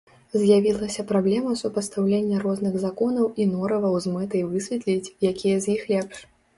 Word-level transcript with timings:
З'явілася 0.43 1.05
праблема 1.11 1.51
супастаўлення 1.61 2.41
розных 2.45 2.79
законаў 2.87 3.31
і 3.41 3.49
нораваў 3.53 3.95
з 4.09 4.17
мэтай 4.19 4.45
высветліць, 4.51 5.15
якія 5.35 5.55
з 5.65 5.77
іх 5.79 5.91
лепш. 5.97 6.31